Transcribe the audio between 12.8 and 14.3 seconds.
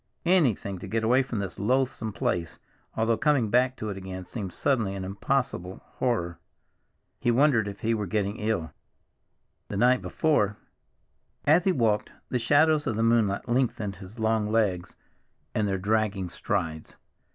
of the moonlight lengthened his